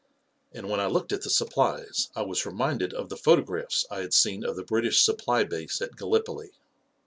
And 0.51 0.67
when 0.67 0.79
I 0.79 0.87
looked 0.87 1.11
at 1.11 1.21
the 1.21 1.29
supplies, 1.29 2.09
I 2.15 2.23
was 2.23 2.43
reminded 2.43 2.91
of 2.91 3.09
the 3.09 3.15
photographs 3.17 3.85
I 3.91 3.99
had 3.99 4.15
seen 4.15 4.43
of 4.43 4.55
the 4.55 4.63
British 4.63 4.99
supply 5.03 5.43
base 5.43 5.79
at 5.79 5.95
Gallipoli. 5.95 6.49